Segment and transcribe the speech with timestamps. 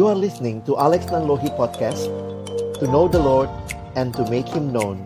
[0.00, 2.08] You are listening to Alex Nanlohi Podcast
[2.80, 3.52] To know the Lord
[4.00, 4.96] and to make Him known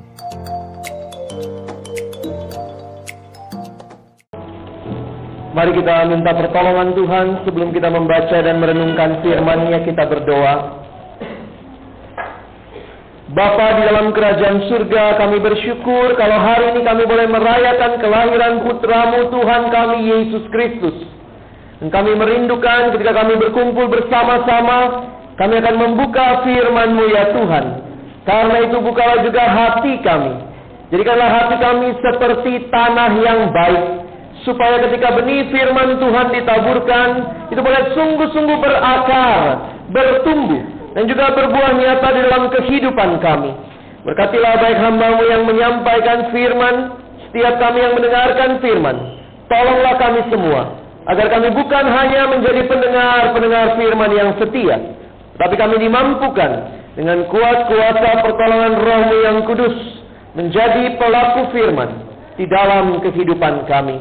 [5.50, 10.54] Mari kita minta pertolongan Tuhan sebelum kita membaca dan merenungkan firman-Nya kita berdoa.
[13.34, 19.26] Bapa di dalam kerajaan surga kami bersyukur kalau hari ini kami boleh merayakan kelahiran putramu
[19.34, 21.13] Tuhan kami Yesus Kristus.
[21.82, 27.64] Dan kami merindukan ketika kami berkumpul bersama-sama kami akan membuka firman-Mu ya Tuhan.
[28.24, 30.32] Karena itu bukalah juga hati kami.
[30.94, 33.84] Jadikanlah hati kami seperti tanah yang baik
[34.46, 37.08] supaya ketika benih firman Tuhan ditaburkan
[37.50, 39.40] itu boleh sungguh-sungguh berakar,
[39.90, 40.62] bertumbuh
[40.94, 43.52] dan juga berbuah nyata di dalam kehidupan kami.
[44.04, 46.92] Berkatilah baik hambamu yang menyampaikan firman,
[47.26, 48.96] setiap kami yang mendengarkan firman.
[49.48, 54.76] Tolonglah kami semua, agar kami bukan hanya menjadi pendengar-pendengar firman yang setia,
[55.36, 56.50] tapi kami dimampukan
[56.94, 59.76] dengan kuat kuasa pertolongan rohmu yang kudus,
[60.38, 61.90] menjadi pelaku firman
[62.40, 63.98] di dalam kehidupan kami.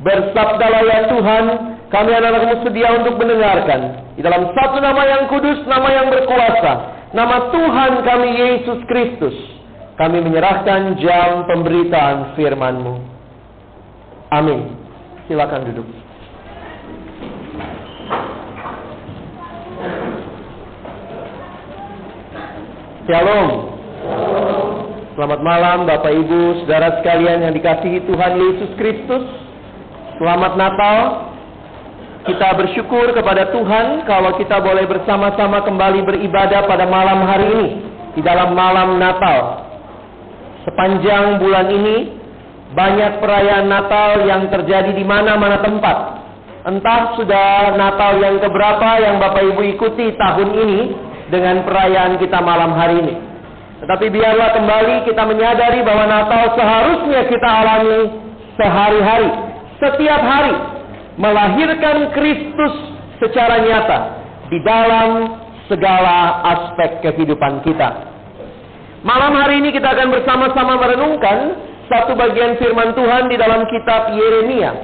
[0.00, 1.44] Bersabdalah ya Tuhan,
[1.92, 4.14] kami anak-anakmu sedia untuk mendengarkan.
[4.16, 6.72] Di dalam satu nama yang kudus, nama yang berkuasa.
[7.12, 9.36] Nama Tuhan kami Yesus Kristus.
[9.98, 12.94] Kami menyerahkan jam pemberitaan firman-Mu.
[14.32, 14.72] Amin.
[15.28, 15.99] Silakan duduk.
[23.10, 23.74] Shalom.
[25.18, 29.26] Selamat malam Bapak Ibu, saudara sekalian yang dikasihi Tuhan Yesus Kristus.
[30.14, 31.26] Selamat Natal.
[32.22, 37.68] Kita bersyukur kepada Tuhan kalau kita boleh bersama-sama kembali beribadah pada malam hari ini
[38.14, 39.66] di dalam malam Natal.
[40.70, 42.14] Sepanjang bulan ini
[42.78, 45.96] banyak perayaan Natal yang terjadi di mana-mana tempat.
[46.62, 52.74] Entah sudah Natal yang keberapa yang Bapak Ibu ikuti tahun ini dengan perayaan kita malam
[52.74, 53.14] hari ini.
[53.80, 58.00] Tetapi biarlah kembali kita menyadari bahwa Natal seharusnya kita alami
[58.60, 59.30] sehari-hari
[59.80, 60.52] setiap hari
[61.16, 62.74] melahirkan Kristus
[63.16, 63.98] secara nyata
[64.52, 68.10] di dalam segala aspek kehidupan kita.
[69.00, 71.56] Malam hari ini kita akan bersama-sama merenungkan
[71.88, 74.76] satu bagian firman Tuhan di dalam kitab Yeremia.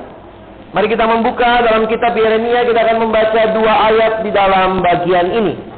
[0.72, 5.75] Mari kita membuka dalam kitab Yeremia, kita akan membaca dua ayat di dalam bagian ini.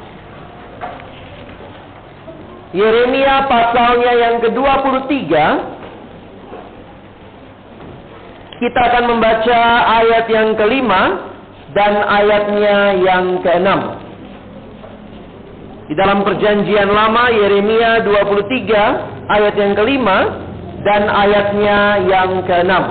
[2.69, 5.33] Yeremia pasalnya yang ke-23
[8.59, 9.59] kita akan membaca
[10.03, 11.31] ayat yang kelima
[11.73, 13.97] dan ayatnya yang keenam.
[15.89, 20.17] Di dalam perjanjian lama Yeremia 23 ayat yang kelima
[20.85, 22.83] dan ayatnya yang keenam.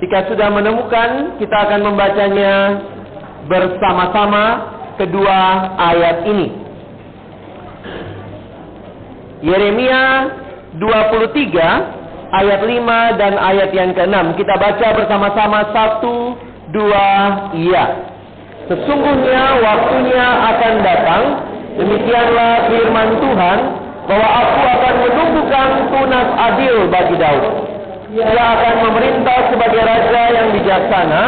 [0.00, 2.80] Jika sudah menemukan, kita akan membacanya
[3.44, 4.44] bersama-sama
[4.96, 5.38] kedua
[5.76, 6.69] ayat ini.
[9.40, 10.04] Yeremia
[10.76, 14.36] 23 ayat 5 dan ayat yang ke-6.
[14.36, 16.36] Kita baca bersama-sama satu,
[16.70, 17.08] dua,
[17.56, 17.84] iya.
[18.68, 21.22] Sesungguhnya waktunya akan datang,
[21.74, 23.58] demikianlah firman Tuhan,
[24.06, 27.44] bahwa aku akan menumbuhkan tunas adil bagi Daud.
[28.10, 31.22] Ia akan memerintah sebagai raja yang bijaksana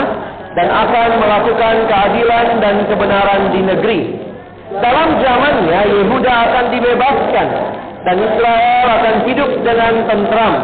[0.53, 4.01] dan akan melakukan keadilan dan kebenaran di negeri.
[4.83, 7.49] Dalam zamannya Yehuda akan dibebaskan
[8.03, 10.55] dan Israel akan hidup dengan tentram.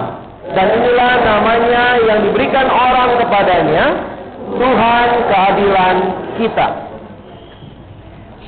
[0.49, 3.85] Dan inilah namanya yang diberikan orang kepadanya,
[4.57, 5.97] Tuhan keadilan
[6.41, 6.69] kita.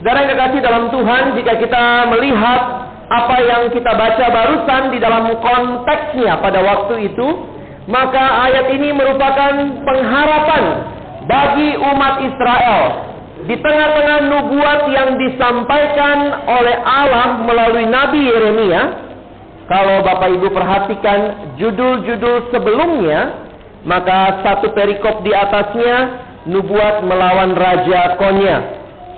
[0.00, 2.60] Saudara yang kekasih dalam Tuhan, jika kita melihat
[3.10, 7.28] apa yang kita baca barusan di dalam konteksnya pada waktu itu,
[7.84, 10.64] maka ayat ini merupakan pengharapan
[11.28, 13.09] bagi umat Israel
[13.48, 19.10] di tengah-tengah nubuat yang disampaikan oleh Allah melalui Nabi Yeremia
[19.70, 21.18] kalau Bapak Ibu perhatikan
[21.54, 23.38] judul-judul sebelumnya,
[23.86, 28.58] maka satu perikop di atasnya nubuat melawan Raja Konya.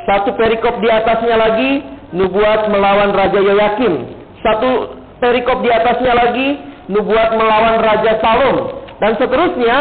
[0.04, 1.70] Satu perikop di atasnya lagi
[2.12, 4.12] nubuat melawan Raja Yoyakim.
[4.44, 4.92] Satu
[5.24, 6.48] perikop di atasnya lagi
[6.92, 8.56] nubuat melawan Raja Salom.
[9.00, 9.76] Dan seterusnya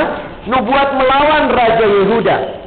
[0.48, 2.61] nubuat melawan Raja Yehuda.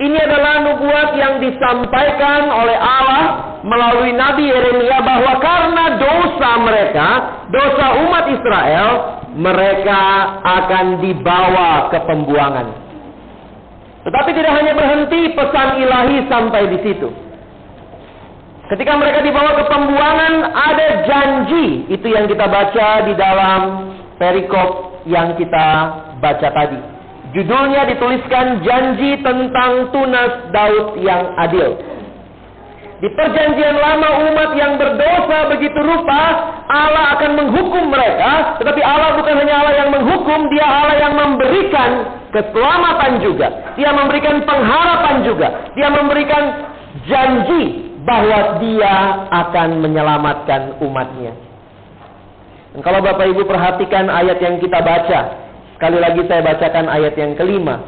[0.00, 3.24] Ini adalah nubuat yang disampaikan oleh Allah
[3.60, 7.08] melalui Nabi Yeremia bahwa karena dosa mereka,
[7.52, 8.90] dosa umat Israel,
[9.36, 10.00] mereka
[10.40, 12.72] akan dibawa ke pembuangan.
[14.02, 17.08] Tetapi tidak hanya berhenti pesan ilahi sampai di situ.
[18.72, 21.84] Ketika mereka dibawa ke pembuangan, ada janji.
[21.92, 23.60] Itu yang kita baca di dalam
[24.16, 25.66] perikop yang kita
[26.18, 26.80] baca tadi.
[27.32, 31.80] Judulnya dituliskan janji tentang tunas Daud yang adil.
[33.02, 36.22] Di perjanjian lama umat yang berdosa begitu rupa,
[36.70, 38.62] Allah akan menghukum mereka.
[38.62, 41.90] Tetapi Allah bukan hanya Allah yang menghukum, dia Allah yang memberikan
[42.30, 43.74] keselamatan juga.
[43.74, 45.48] Dia memberikan pengharapan juga.
[45.74, 46.42] Dia memberikan
[47.10, 48.94] janji bahwa dia
[49.34, 51.34] akan menyelamatkan umatnya.
[52.70, 55.20] Dan kalau Bapak Ibu perhatikan ayat yang kita baca,
[55.82, 57.82] sekali lagi saya bacakan ayat yang kelima.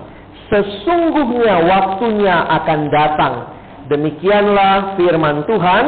[0.50, 3.54] Sesungguhnya waktunya akan datang.
[3.86, 5.84] Demikianlah firman Tuhan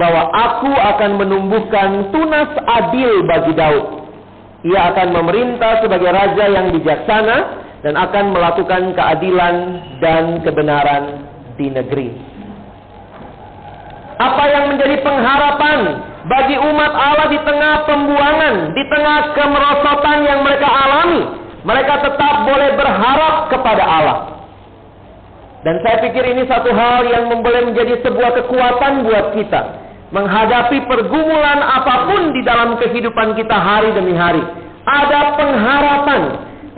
[0.00, 3.84] bahwa aku akan menumbuhkan tunas adil bagi Daud.
[4.64, 7.36] Ia akan memerintah sebagai raja yang bijaksana
[7.84, 9.54] dan akan melakukan keadilan
[10.00, 11.28] dan kebenaran
[11.60, 12.16] di negeri.
[14.16, 16.00] Apa yang menjadi pengharapan
[16.32, 21.41] bagi umat Allah di tengah pembuangan, di tengah kemerosotan yang mereka alami.
[21.62, 24.18] Mereka tetap boleh berharap kepada Allah.
[25.62, 29.60] Dan saya pikir ini satu hal yang boleh menjadi sebuah kekuatan buat kita.
[30.10, 34.42] Menghadapi pergumulan apa pun di dalam kehidupan kita hari demi hari.
[34.82, 36.22] Ada pengharapan,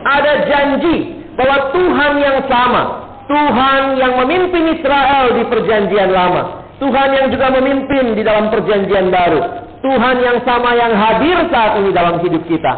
[0.05, 2.83] ada janji bahwa Tuhan yang sama.
[3.25, 9.41] Tuhan yang memimpin Israel di perjanjian lama Tuhan yang juga memimpin di dalam perjanjian baru.
[9.85, 12.73] Tuhan yang sama yang hadir saat ini dalam hidup kita.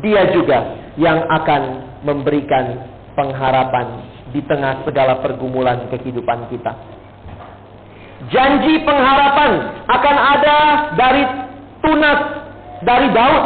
[0.00, 1.62] Dia juga yang akan
[2.04, 2.84] memberikan
[3.16, 6.72] pengharapan di tengah segala pergumulan kehidupan kita.
[8.32, 10.58] Janji pengharapan akan ada
[10.94, 11.22] dari
[11.82, 12.20] tunas
[12.86, 13.44] dari Daud.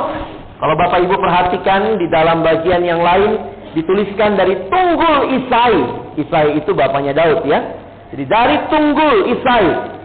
[0.56, 3.40] Kalau Bapak Ibu perhatikan di dalam bagian yang lain
[3.76, 5.76] dituliskan dari tunggul Isai.
[6.16, 7.60] Isai itu bapaknya Daud ya.
[8.12, 9.95] Jadi dari tunggul Isai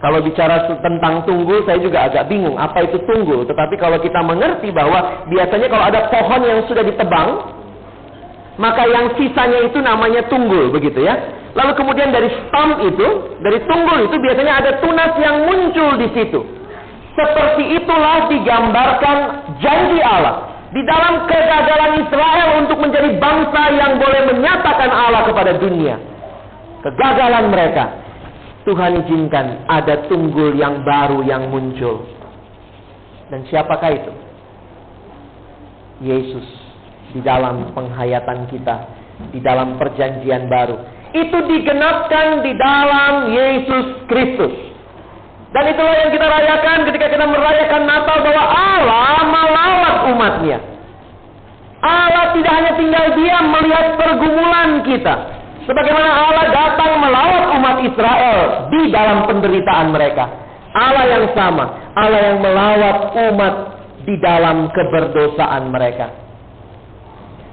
[0.00, 3.44] kalau bicara tentang tunggul, saya juga agak bingung apa itu tunggul.
[3.44, 7.28] Tetapi kalau kita mengerti bahwa biasanya kalau ada pohon yang sudah ditebang,
[8.56, 11.20] maka yang sisanya itu namanya tunggul, begitu ya.
[11.52, 16.40] Lalu kemudian dari stump itu, dari tunggul itu biasanya ada tunas yang muncul di situ.
[17.12, 19.16] Seperti itulah digambarkan
[19.60, 20.48] janji Allah.
[20.72, 26.00] Di dalam kegagalan Israel untuk menjadi bangsa yang boleh menyatakan Allah kepada dunia.
[26.80, 27.99] Kegagalan mereka
[28.70, 32.06] Tuhan izinkan ada tunggul yang baru yang muncul.
[33.26, 34.12] Dan siapakah itu?
[36.06, 36.46] Yesus
[37.10, 38.86] di dalam penghayatan kita,
[39.34, 40.78] di dalam perjanjian baru.
[41.10, 44.54] Itu digenapkan di dalam Yesus Kristus.
[45.50, 50.58] Dan itulah yang kita rayakan ketika kita merayakan Natal bahwa Allah melawat umatnya.
[51.82, 55.14] Allah tidak hanya tinggal diam melihat pergumulan kita.
[55.70, 58.38] Sebagaimana Allah datang melawat umat Israel
[58.74, 60.26] di dalam penderitaan mereka.
[60.74, 63.54] Allah yang sama, Allah yang melawat umat
[64.02, 66.10] di dalam keberdosaan mereka.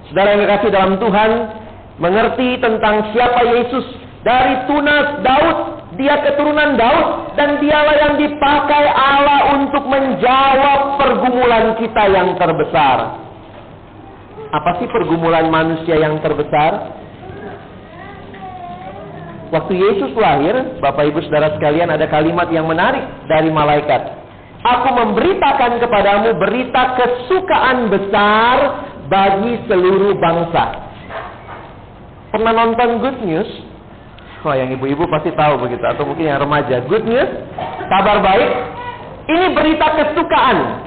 [0.09, 1.31] Saudara yang dikasih dalam Tuhan,
[2.01, 3.85] mengerti tentang siapa Yesus
[4.25, 5.57] dari tunas Daud,
[6.01, 13.13] dia keturunan Daud dan dialah yang dipakai Allah untuk menjawab pergumulan kita yang terbesar.
[14.49, 17.05] Apa sih pergumulan manusia yang terbesar?
[19.47, 24.19] Waktu Yesus lahir, Bapak Ibu Saudara sekalian ada kalimat yang menarik dari malaikat.
[24.59, 28.57] Aku memberitakan kepadamu berita kesukaan besar
[29.07, 30.91] bagi seluruh bangsa.
[32.35, 33.49] Pernah nonton Good News?
[34.43, 36.83] Wah, yang ibu-ibu pasti tahu begitu atau mungkin yang remaja.
[36.83, 37.31] Good News,
[37.87, 38.51] kabar baik.
[39.27, 40.86] Ini berita kesukaan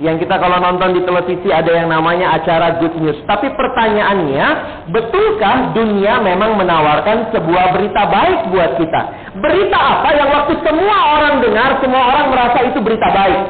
[0.00, 3.20] yang kita kalau nonton di televisi ada yang namanya acara good news.
[3.28, 4.46] Tapi pertanyaannya,
[4.88, 9.00] betulkah dunia memang menawarkan sebuah berita baik buat kita?
[9.44, 13.40] Berita apa yang waktu semua orang dengar, semua orang merasa itu berita baik?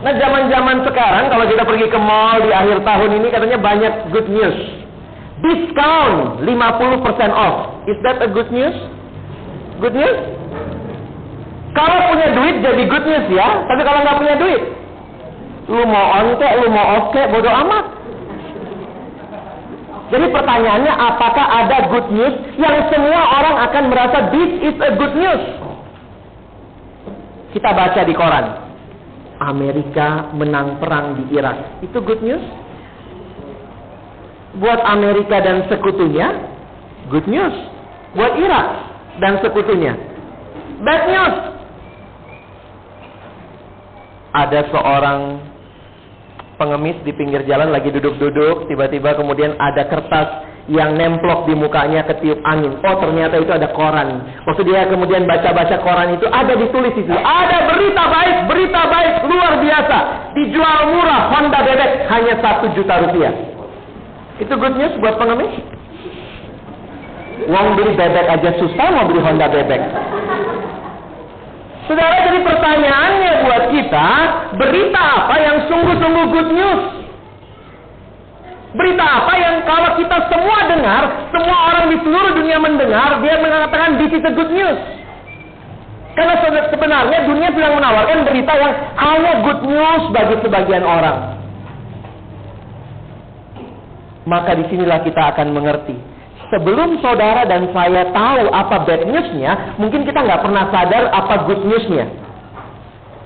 [0.00, 4.30] Nah zaman-zaman sekarang kalau kita pergi ke mall di akhir tahun ini katanya banyak good
[4.30, 4.56] news.
[5.42, 6.46] Discount 50%
[7.34, 7.84] off.
[7.90, 8.76] Is that a good news?
[9.82, 10.39] Good news?
[11.70, 14.62] Kalau punya duit jadi good news ya, tapi kalau nggak punya duit,
[15.70, 17.84] lu mau on kek, lu mau off kek, bodoh amat.
[20.10, 25.14] Jadi pertanyaannya apakah ada good news yang semua orang akan merasa this is a good
[25.14, 25.42] news?
[27.54, 28.46] Kita baca di koran.
[29.40, 31.86] Amerika menang perang di Irak.
[31.86, 32.42] Itu good news?
[34.58, 36.34] Buat Amerika dan sekutunya,
[37.14, 37.54] good news.
[38.18, 38.66] Buat Irak
[39.22, 39.94] dan sekutunya,
[40.82, 41.59] bad news
[44.30, 45.42] ada seorang
[46.60, 50.28] pengemis di pinggir jalan lagi duduk-duduk, tiba-tiba kemudian ada kertas
[50.70, 52.78] yang nemplok di mukanya ketiup angin.
[52.84, 54.22] Oh ternyata itu ada koran.
[54.46, 57.10] Waktu dia kemudian baca-baca koran itu ada ditulis itu.
[57.10, 59.98] Ada berita baik, berita baik luar biasa.
[60.36, 63.34] Dijual murah Honda bebek hanya satu juta rupiah.
[64.38, 65.52] Itu good news buat pengemis?
[67.50, 69.82] Uang beli bebek aja susah mau beli Honda bebek.
[71.90, 74.08] Saudara, jadi pertanyaannya buat kita,
[74.56, 76.82] berita apa yang sungguh-sungguh good news?
[78.70, 81.02] Berita apa yang kalau kita semua dengar,
[81.34, 84.78] semua orang di seluruh dunia mendengar, dia mengatakan this is a good news.
[86.14, 86.34] Karena
[86.70, 91.38] sebenarnya dunia sedang menawarkan berita yang hanya good news bagi sebagian orang.
[94.28, 95.96] Maka di sinilah kita akan mengerti.
[96.50, 101.62] Sebelum saudara dan saya tahu apa bad newsnya, mungkin kita nggak pernah sadar apa good
[101.62, 102.19] newsnya.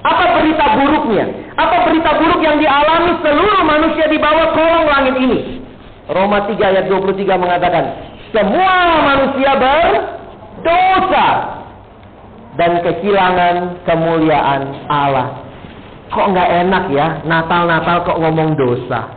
[0.05, 1.25] Apa berita buruknya?
[1.57, 5.65] Apa berita buruk yang dialami seluruh manusia di bawah kolong langit ini?
[6.13, 7.85] Roma 3 ayat 23 mengatakan,
[8.29, 11.29] semua manusia berdosa
[12.61, 15.41] dan kehilangan kemuliaan Allah.
[16.13, 19.09] Kok nggak enak ya, Natal-Natal kok ngomong dosa.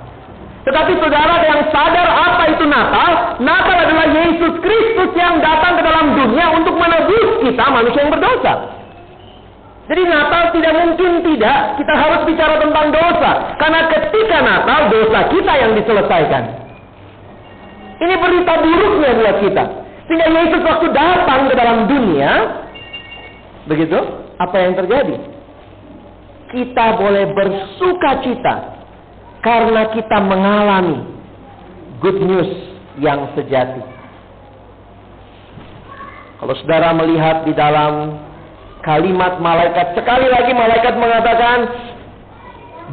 [0.64, 6.16] Tetapi saudara yang sadar apa itu Natal, Natal adalah Yesus Kristus yang datang ke dalam
[6.16, 8.77] dunia untuk menebus kita manusia yang berdosa.
[9.88, 13.56] Jadi Natal tidak mungkin tidak, kita harus bicara tentang dosa.
[13.56, 16.44] Karena ketika Natal, dosa kita yang diselesaikan.
[17.98, 19.64] Ini berita buruknya buat kita.
[20.08, 22.32] Sehingga Yesus waktu datang ke dalam dunia,
[23.68, 24.00] begitu,
[24.40, 25.16] apa yang terjadi?
[26.52, 28.56] Kita boleh bersuka cita
[29.44, 31.00] karena kita mengalami
[32.04, 32.52] good news
[33.00, 33.84] yang sejati.
[36.38, 38.27] Kalau saudara melihat di dalam
[38.88, 41.58] kalimat malaikat, sekali lagi malaikat mengatakan,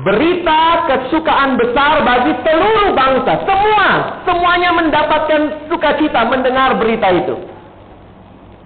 [0.03, 3.47] berita kesukaan besar bagi seluruh bangsa.
[3.47, 3.87] Semua,
[4.27, 7.39] semuanya mendapatkan sukacita mendengar berita itu.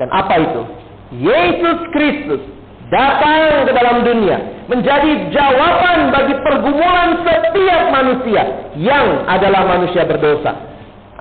[0.00, 0.62] Dan apa itu?
[1.20, 2.40] Yesus Kristus
[2.88, 10.56] datang ke dalam dunia menjadi jawaban bagi pergumulan setiap manusia yang adalah manusia berdosa.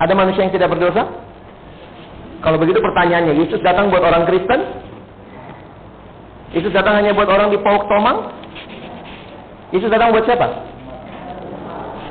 [0.00, 1.04] Ada manusia yang tidak berdosa?
[2.38, 4.88] Kalau begitu pertanyaannya, Yesus datang buat orang Kristen?
[6.56, 8.32] Yesus datang hanya buat orang di Pauk Tomang?
[9.68, 10.48] Yesus datang buat siapa?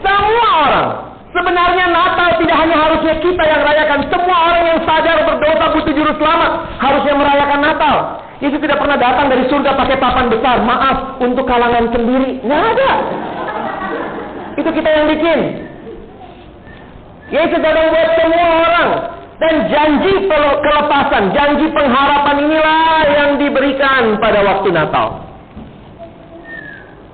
[0.06, 0.88] Semua orang.
[1.34, 4.00] Sebenarnya Natal tidak hanya harusnya kita yang rayakan.
[4.14, 6.52] Semua orang yang sadar berdosa butuh juru selamat.
[6.78, 7.96] Harusnya merayakan Natal.
[8.38, 10.62] Yesus tidak pernah datang dari surga pakai papan besar.
[10.62, 12.38] Maaf, untuk kalangan sendiri.
[12.46, 12.92] Nggak ada.
[14.62, 15.40] Itu kita yang bikin.
[17.34, 19.17] Yesus datang buat semua orang.
[19.38, 20.26] Dan janji
[20.66, 25.22] kelepasan, janji pengharapan inilah yang diberikan pada waktu Natal.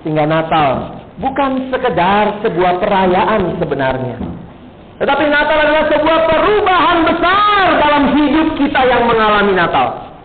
[0.03, 4.18] Sehingga Natal bukan sekedar sebuah perayaan sebenarnya.
[5.03, 10.15] Tetapi Natal adalah sebuah perubahan besar dalam hidup kita yang mengalami Natal.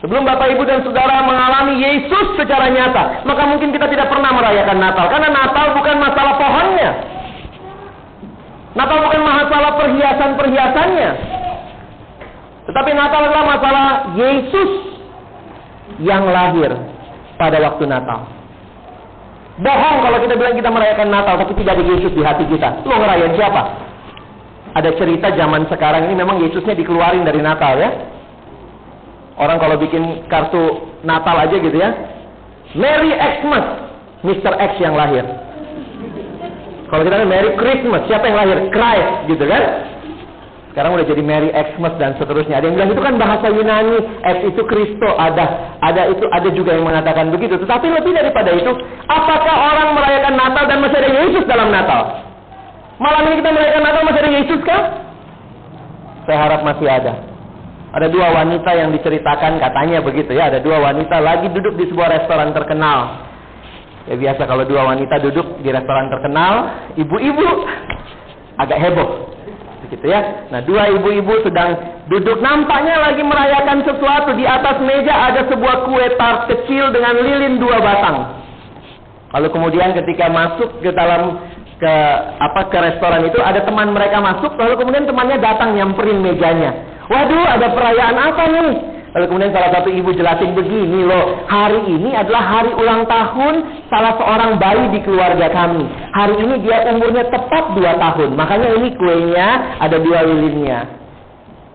[0.00, 4.78] Sebelum Bapak Ibu dan Saudara mengalami Yesus secara nyata, maka mungkin kita tidak pernah merayakan
[4.78, 5.10] Natal.
[5.10, 6.90] Karena Natal bukan masalah pohonnya.
[8.70, 11.10] Natal bukan masalah perhiasan-perhiasannya.
[12.70, 14.70] Tetapi Natal adalah masalah Yesus
[15.98, 16.70] yang lahir
[17.34, 18.30] pada waktu Natal.
[19.60, 22.86] Bohong kalau kita bilang kita merayakan Natal, tapi tidak ada Yesus di hati kita.
[22.86, 23.62] Lo ngerayain siapa?
[24.70, 27.90] Ada cerita zaman sekarang ini memang Yesusnya dikeluarin dari Natal ya.
[29.34, 31.90] Orang kalau bikin kartu Natal aja gitu ya.
[32.78, 33.66] Merry Xmas,
[34.22, 34.52] Mr.
[34.54, 35.26] X yang lahir.
[36.90, 38.58] Kalau kita Merry Christmas, siapa yang lahir?
[38.74, 39.62] Christ, gitu kan?
[40.70, 42.62] Sekarang udah jadi Merry Xmas dan seterusnya.
[42.62, 46.78] Ada yang bilang itu kan bahasa Yunani, X itu Kristo, ada ada itu ada juga
[46.78, 47.58] yang mengatakan begitu.
[47.58, 48.70] Tetapi lebih daripada itu,
[49.10, 52.22] apakah orang merayakan Natal dan masih ada Yesus dalam Natal?
[53.02, 54.82] Malam ini kita merayakan Natal masih ada Yesus kah?
[56.30, 57.12] Saya harap masih ada.
[57.90, 60.54] Ada dua wanita yang diceritakan katanya begitu ya.
[60.54, 63.29] Ada dua wanita lagi duduk di sebuah restoran terkenal.
[64.08, 67.46] Ya biasa kalau dua wanita duduk di restoran terkenal, ibu-ibu
[68.56, 69.28] agak heboh.
[69.86, 70.48] Begitu ya.
[70.48, 71.76] Nah, dua ibu-ibu sedang
[72.08, 74.32] duduk nampaknya lagi merayakan sesuatu.
[74.36, 78.40] Di atas meja ada sebuah kue tart kecil dengan lilin dua batang.
[79.30, 81.38] Lalu kemudian ketika masuk ke dalam
[81.80, 81.94] ke
[82.36, 86.76] apa ke restoran itu ada teman mereka masuk lalu kemudian temannya datang nyamperin mejanya
[87.10, 88.70] Waduh, ada perayaan apa nih?
[89.10, 94.14] Lalu kemudian salah satu ibu jelasin begini loh, hari ini adalah hari ulang tahun salah
[94.14, 95.82] seorang bayi di keluarga kami.
[96.14, 99.48] Hari ini dia umurnya tepat dua tahun, makanya ini kuenya
[99.82, 100.86] ada dua lilinnya.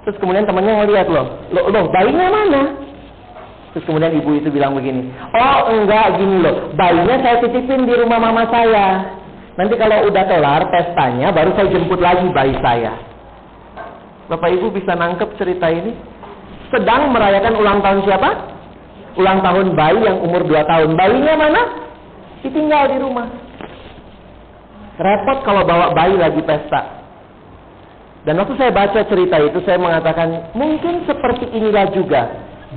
[0.07, 2.61] Terus kemudian temannya ngeliat loh, loh, loh bayinya mana?
[3.75, 8.15] Terus kemudian ibu itu bilang begini, oh enggak gini loh, bayinya saya titipin di rumah
[8.15, 9.11] mama saya.
[9.59, 12.95] Nanti kalau udah kelar pestanya, baru saya jemput lagi bayi saya.
[14.25, 16.14] Bapak Ibu bisa nangkep cerita ini?
[16.73, 18.29] Sedang merayakan ulang tahun siapa?
[19.15, 20.89] Ulang tahun bayi yang umur 2 tahun.
[20.97, 21.61] Bayinya mana?
[22.43, 23.27] Ditinggal di rumah.
[24.95, 27.03] Repot kalau bawa bayi lagi pesta.
[28.25, 32.25] Dan waktu saya baca cerita itu, saya mengatakan, mungkin seperti inilah juga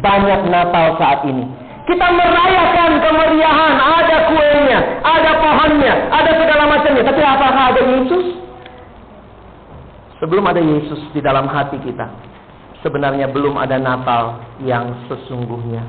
[0.05, 1.49] banyak Natal saat ini.
[1.89, 7.01] Kita merayakan kemeriahan, ada kuenya, ada pohonnya, ada segala macamnya.
[7.01, 8.27] Tapi apakah ada Yesus?
[10.21, 12.13] Sebelum ada Yesus di dalam hati kita,
[12.85, 15.83] sebenarnya belum ada Natal yang sesungguhnya.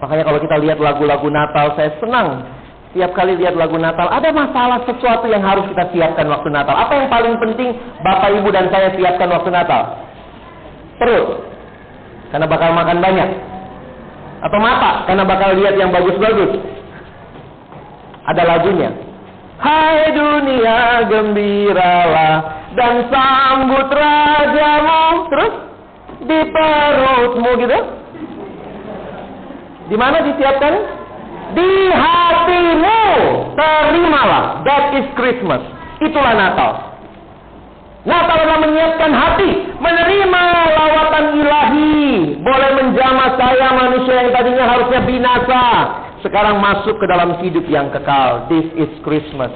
[0.00, 2.46] Makanya kalau kita lihat lagu-lagu Natal, saya senang
[2.90, 6.74] Tiap kali lihat lagu Natal, ada masalah sesuatu yang harus kita siapkan waktu Natal.
[6.74, 7.70] Apa yang paling penting
[8.02, 9.94] Bapak, Ibu, dan saya siapkan waktu Natal?
[10.98, 11.38] Perut.
[12.34, 13.30] Karena bakal makan banyak.
[14.42, 16.58] Atau mata, karena bakal lihat yang bagus-bagus.
[18.26, 18.90] Ada lagunya.
[19.62, 25.02] Hai dunia gembiralah dan sambut rajamu.
[25.30, 25.54] Terus
[26.26, 27.78] di perutmu gitu.
[29.90, 31.00] Di mana disiapkan?
[31.54, 33.02] di hatimu.
[33.58, 34.62] Terimalah.
[34.62, 35.62] That is Christmas.
[36.00, 36.72] Itulah Natal.
[38.00, 45.64] Natal adalah menyiapkan hati, menerima lawatan ilahi, boleh menjamah saya manusia yang tadinya harusnya binasa,
[46.24, 48.48] sekarang masuk ke dalam hidup yang kekal.
[48.48, 49.52] This is Christmas.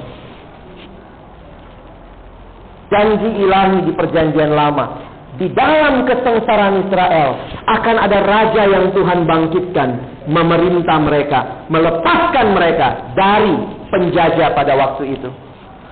[2.85, 7.29] Janji ilahi di perjanjian lama di dalam kesengsaraan Israel
[7.67, 9.89] akan ada raja yang Tuhan bangkitkan
[10.31, 13.51] memerintah mereka, melepaskan mereka dari
[13.91, 15.29] penjajah pada waktu itu.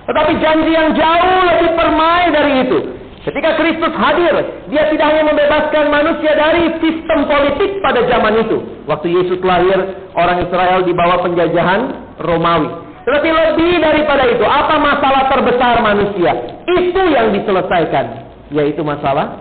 [0.04, 2.78] Tetapi janji yang jauh lebih permai dari itu.
[3.24, 4.36] Ketika Kristus hadir,
[4.68, 8.60] dia tidak hanya membebaskan manusia dari sistem politik pada zaman itu.
[8.84, 9.80] Waktu Yesus lahir,
[10.12, 11.80] orang Israel di bawah penjajahan
[12.20, 12.83] Romawi.
[13.04, 16.32] Tetapi lebih daripada itu, apa masalah terbesar manusia?
[16.64, 19.40] Itu yang diselesaikan yaitu masalah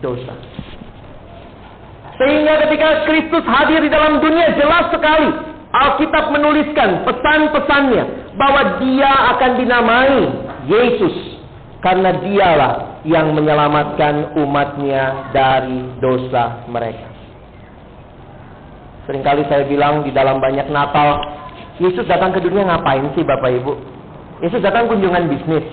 [0.00, 0.32] dosa.
[2.16, 5.28] Sehingga ketika Kristus hadir di dalam dunia jelas sekali
[5.76, 8.04] Alkitab menuliskan pesan-pesannya
[8.40, 10.16] bahwa dia akan dinamai
[10.64, 11.12] Yesus
[11.84, 17.12] karena dialah yang menyelamatkan umatnya dari dosa mereka.
[19.06, 21.22] Seringkali saya bilang di dalam banyak Natal,
[21.76, 23.72] Yesus datang ke dunia ngapain sih Bapak Ibu?
[24.40, 25.64] Yesus datang kunjungan bisnis.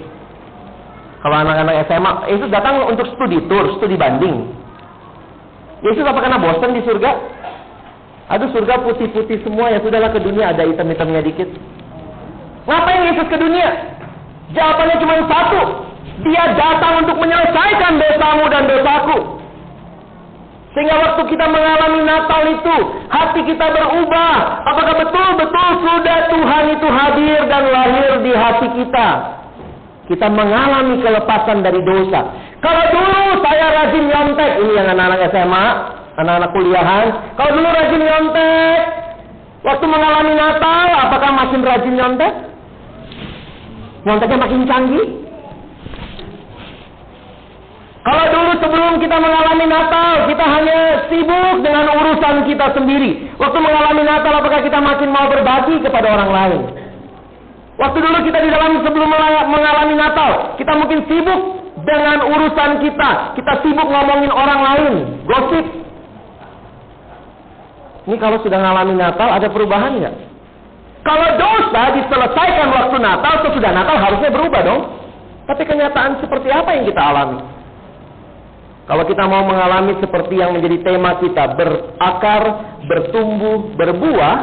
[1.24, 4.52] Kalau anak-anak SMA, Yesus datang untuk studi tour, studi banding.
[5.84, 7.12] Yesus apa karena bosan di surga?
[8.32, 11.48] Aduh surga putih-putih semua ya sudahlah ke dunia ada hitam-hitamnya dikit.
[12.68, 13.70] Ngapain Yesus ke dunia?
[14.56, 15.62] Jawabannya cuma satu.
[16.24, 19.43] Dia datang untuk menyelesaikan dosamu dan dosaku.
[20.74, 22.76] Sehingga waktu kita mengalami Natal itu,
[23.14, 24.66] hati kita berubah.
[24.66, 29.10] Apakah betul-betul sudah Tuhan itu hadir dan lahir di hati kita?
[30.10, 32.26] Kita mengalami kelepasan dari dosa.
[32.58, 35.66] Kalau dulu saya rajin nyontek, ini yang anak-anak SMA,
[36.18, 37.06] anak-anak kuliahan.
[37.38, 38.78] Kalau dulu rajin nyontek,
[39.62, 42.34] waktu mengalami Natal, apakah makin rajin nyontek?
[44.04, 45.23] Nyonteknya makin canggih?
[48.04, 53.32] Kalau dulu sebelum kita mengalami Natal, kita hanya sibuk dengan urusan kita sendiri.
[53.40, 56.62] Waktu mengalami Natal, apakah kita makin mau berbagi kepada orang lain?
[57.80, 59.08] Waktu dulu kita di dalam sebelum
[59.48, 61.42] mengalami Natal, kita mungkin sibuk
[61.88, 63.40] dengan urusan kita.
[63.40, 65.66] Kita sibuk ngomongin orang lain, gosip.
[68.04, 70.16] Ini kalau sudah mengalami Natal ada perubahan nggak?
[71.08, 74.82] Kalau dosa diselesaikan waktu Natal, sesudah Natal harusnya berubah dong.
[75.48, 77.53] Tapi kenyataan seperti apa yang kita alami?
[78.84, 82.44] Kalau kita mau mengalami seperti yang menjadi tema kita, berakar,
[82.84, 84.36] bertumbuh, berbuah,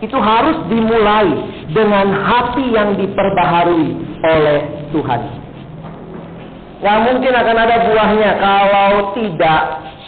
[0.00, 1.28] itu harus dimulai
[1.74, 3.88] dengan hati yang diperbaharui
[4.22, 4.58] oleh
[4.94, 5.20] Tuhan.
[6.80, 9.62] Gak mungkin akan ada buahnya kalau tidak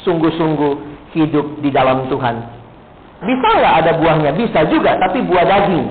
[0.08, 0.74] sungguh-sungguh
[1.12, 2.36] hidup di dalam Tuhan.
[3.22, 4.30] Bisa nggak ada buahnya?
[4.34, 5.86] Bisa juga, tapi buah daging.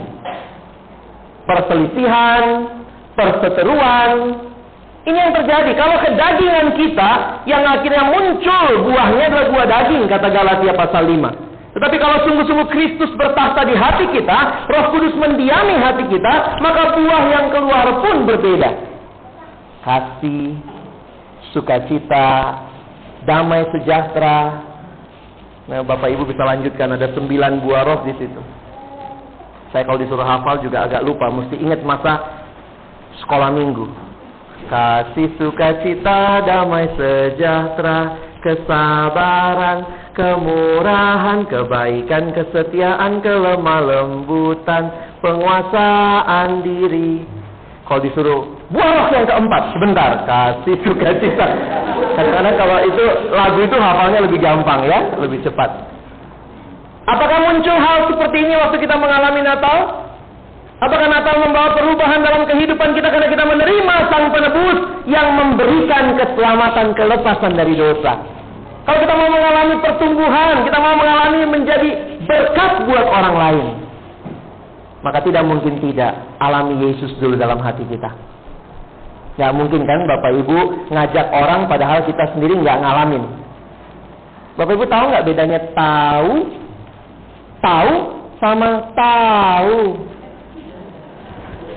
[1.48, 2.44] Perselisihan,
[3.16, 4.12] perseteruan,
[5.02, 5.72] ini yang terjadi.
[5.74, 7.12] Kalau kedagingan kita
[7.50, 11.74] yang akhirnya muncul buahnya adalah buah daging, kata Galatia pasal 5.
[11.74, 17.24] Tetapi kalau sungguh-sungguh Kristus bertahta di hati kita, Roh Kudus mendiami hati kita, maka buah
[17.32, 18.70] yang keluar pun berbeda.
[19.82, 20.60] Kasih,
[21.56, 22.62] sukacita,
[23.26, 24.70] damai sejahtera.
[25.66, 28.42] Nah, Bapak Ibu bisa lanjutkan ada sembilan buah roh di situ.
[29.72, 32.20] Saya kalau disuruh hafal juga agak lupa, mesti ingat masa
[33.24, 34.11] sekolah minggu.
[34.70, 39.86] Kasih sukacita, damai sejahtera, kesabaran,
[40.18, 47.24] kemurahan, kebaikan, kesetiaan, kelemah lembutan, penguasaan diri.
[47.86, 51.48] Kalau disuruh buah yang keempat, sebentar, kasih sukacita.
[52.16, 53.04] Kadang-kadang kalau itu
[53.36, 55.92] lagu itu hafalnya lebih gampang ya, lebih cepat.
[57.10, 60.01] Apakah muncul hal seperti ini waktu kita mengalami Natal?
[60.82, 66.98] Apakah Natal membawa perubahan dalam kehidupan kita karena kita menerima Sang Penebus yang memberikan keselamatan,
[66.98, 68.18] kelepasan dari dosa?
[68.82, 71.90] Kalau kita mau mengalami pertumbuhan, kita mau mengalami menjadi
[72.26, 73.66] berkat buat orang lain,
[75.06, 78.10] maka tidak mungkin tidak alami Yesus dulu dalam hati kita.
[79.38, 83.22] Gak mungkin kan Bapak Ibu ngajak orang padahal kita sendiri nggak ngalamin.
[84.58, 86.34] Bapak Ibu tahu nggak bedanya tahu,
[87.62, 87.94] tahu
[88.42, 90.10] sama tahu?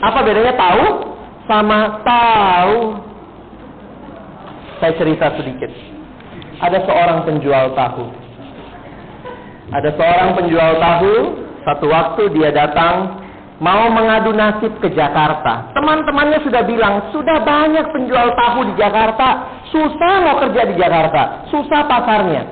[0.04, 0.84] Apa bedanya tahu
[1.48, 2.76] sama tahu?
[4.84, 5.72] Saya cerita sedikit.
[6.60, 8.04] Ada seorang penjual tahu.
[9.72, 11.14] Ada seorang penjual tahu,
[11.64, 13.24] satu waktu dia datang
[13.64, 15.72] mau mengadu nasib ke Jakarta.
[15.72, 21.80] Teman-temannya sudah bilang, sudah banyak penjual tahu di Jakarta, susah mau kerja di Jakarta, susah
[21.88, 22.44] pasarnya.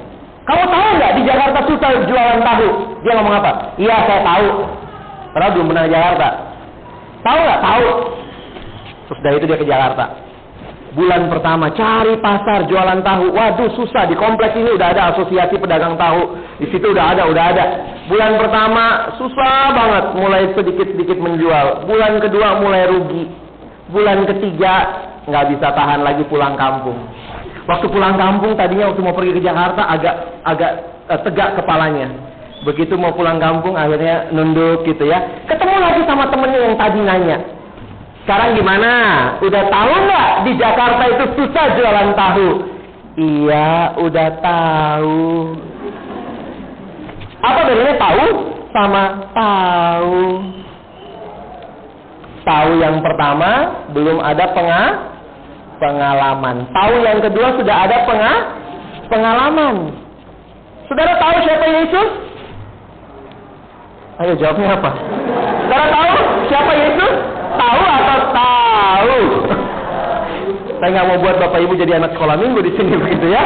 [0.43, 2.69] Kamu tahu nggak di Jakarta susah jualan tahu?
[3.05, 3.77] Dia ngomong apa?
[3.77, 4.49] Iya saya tahu.
[5.37, 6.29] Karena belum pernah di Jakarta.
[7.23, 7.61] Tahu nggak?
[7.63, 7.87] Tahu.
[9.09, 10.05] Terus dari itu dia ke Jakarta.
[10.93, 13.33] Bulan pertama cari pasar jualan tahu.
[13.33, 16.37] Waduh susah di kompleks ini udah ada asosiasi pedagang tahu.
[16.61, 17.65] Di situ udah ada, udah ada.
[18.13, 21.89] Bulan pertama susah banget mulai sedikit-sedikit menjual.
[21.89, 23.25] Bulan kedua mulai rugi.
[23.89, 24.75] Bulan ketiga
[25.25, 26.99] nggak bisa tahan lagi pulang kampung.
[27.65, 30.73] Waktu pulang kampung tadinya waktu mau pergi ke Jakarta agak agak
[31.09, 32.32] eh, tegak kepalanya.
[32.63, 35.19] Begitu mau pulang kampung akhirnya nunduk gitu ya.
[35.51, 37.39] Ketemu lagi sama temennya yang tadi nanya.
[38.23, 38.93] Sekarang gimana?
[39.43, 42.49] Udah tahu nggak di Jakarta itu susah jualan tahu?
[43.19, 45.27] Iya, udah tahu.
[47.43, 48.27] Apa bedanya tahu
[48.71, 49.03] sama
[49.35, 50.19] tahu?
[52.47, 53.51] Tahu yang pertama
[53.91, 54.83] belum ada penga
[55.83, 56.71] pengalaman.
[56.71, 58.35] Tahu yang kedua sudah ada penga
[59.11, 59.99] pengalaman.
[60.87, 62.11] Saudara tahu siapa Yesus?
[64.21, 64.91] Ayo jawabnya apa?
[65.65, 66.13] Saudara tahu
[66.53, 67.13] siapa Yesus?
[67.57, 69.19] Tahu atau tahu?
[70.77, 73.45] Saya nggak mau buat bapak ibu jadi anak sekolah minggu di sini begitu ya.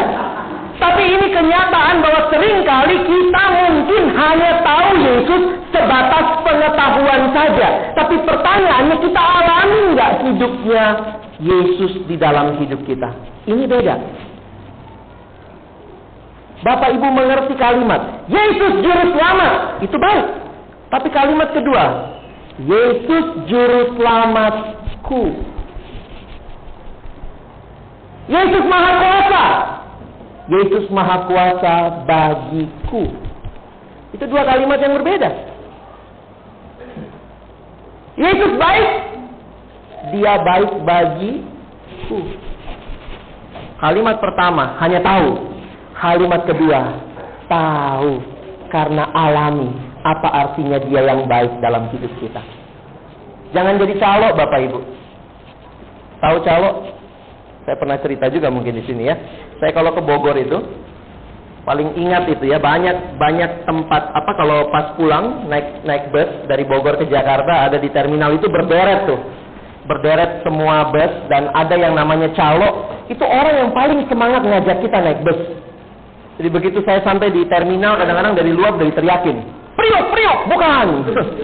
[0.76, 7.96] Tapi ini kenyataan bahwa sering kali kita mungkin hanya tahu Yesus sebatas pengetahuan saja.
[7.96, 10.84] Tapi pertanyaannya kita alami nggak hidupnya
[11.40, 13.08] Yesus di dalam hidup kita?
[13.46, 13.94] Ini beda.
[16.66, 20.45] Bapak Ibu mengerti kalimat Yesus juru selamat, itu baik.
[20.86, 21.84] Tapi kalimat kedua,
[22.62, 25.24] Yesus juru selamatku.
[28.26, 29.44] Yesus maha kuasa.
[30.46, 31.74] Yesus maha kuasa
[32.06, 33.10] bagiku.
[34.14, 35.30] Itu dua kalimat yang berbeda.
[38.16, 38.90] Yesus baik.
[40.14, 42.18] Dia baik bagiku.
[43.82, 45.30] Kalimat pertama hanya tahu.
[45.98, 46.80] Kalimat kedua
[47.50, 48.22] tahu
[48.70, 52.38] karena alami apa artinya dia yang baik dalam hidup kita.
[53.50, 54.78] Jangan jadi calo Bapak Ibu.
[56.22, 56.70] Tahu calo?
[57.66, 59.18] Saya pernah cerita juga mungkin di sini ya.
[59.58, 60.58] Saya kalau ke Bogor itu
[61.66, 66.62] paling ingat itu ya banyak banyak tempat apa kalau pas pulang naik naik bus dari
[66.62, 69.18] Bogor ke Jakarta ada di terminal itu berderet tuh
[69.90, 74.98] berderet semua bus dan ada yang namanya calo itu orang yang paling semangat ngajak kita
[75.02, 75.40] naik bus
[76.38, 80.86] jadi begitu saya sampai di terminal kadang-kadang dari luar dari teriakin Priok, Priok, bukan.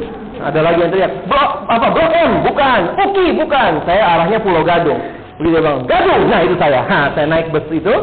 [0.43, 2.81] Ada lagi yang teriak, blok apa blok M, bukan.
[2.99, 3.71] Uki, bukan.
[3.87, 4.99] Saya arahnya Pulau Gadung.
[5.39, 6.27] Jadi dia bilang, Gadung.
[6.27, 6.83] Nah itu saya.
[6.83, 7.95] Ha, saya naik bus itu.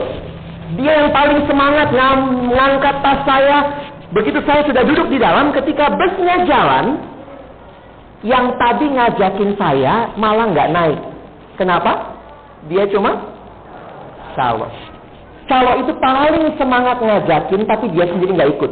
[0.79, 3.57] Dia yang paling semangat ngangkat tas saya.
[4.15, 6.97] Begitu saya sudah duduk di dalam, ketika busnya jalan,
[8.23, 10.99] yang tadi ngajakin saya malah nggak naik.
[11.59, 12.15] Kenapa?
[12.71, 13.19] Dia cuma
[14.35, 14.67] calo.
[15.51, 18.71] Calo itu paling semangat ngajakin, tapi dia sendiri nggak ikut.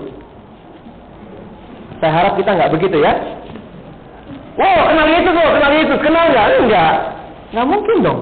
[1.98, 3.14] Saya harap kita nggak begitu ya.
[4.58, 6.48] Wow, kenal Yesus, oh, kenal Yesus, kenal nggak?
[6.66, 6.96] Enggak.
[7.54, 8.20] Nggak mungkin dong.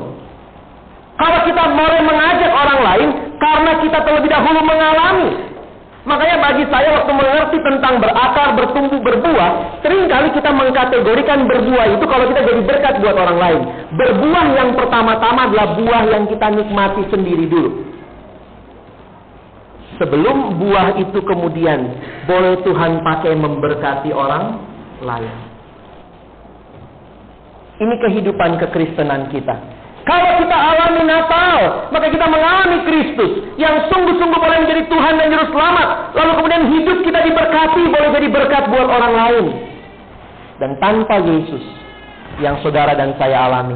[1.15, 3.09] Kalau kita mau mengajak orang lain,
[3.39, 5.31] karena kita terlebih dahulu mengalami.
[6.05, 12.05] Makanya bagi saya waktu mengerti tentang berakar, bertumbuh, berbuah, sering kali kita mengkategorikan berbuah itu
[12.05, 13.61] kalau kita jadi berkat buat orang lain.
[13.97, 17.94] Berbuah yang pertama-tama adalah buah yang kita nikmati sendiri dulu.
[19.95, 21.88] Sebelum buah itu kemudian
[22.27, 24.60] boleh Tuhan pakai memberkati orang
[24.99, 25.36] lain.
[27.75, 29.55] Ini kehidupan kekristenan kita.
[30.05, 35.45] Kalau kita alami Natal, maka kita mengalami Kristus yang sungguh-sungguh boleh menjadi Tuhan dan Juru
[35.49, 35.88] Selamat.
[36.13, 39.45] Lalu kemudian hidup kita diberkati, boleh jadi berkat buat orang lain.
[40.62, 41.63] Dan tanpa Yesus
[42.38, 43.75] yang saudara dan saya alami,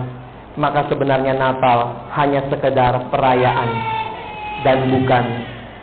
[0.55, 3.69] maka sebenarnya Natal hanya sekedar perayaan
[4.61, 5.23] dan bukan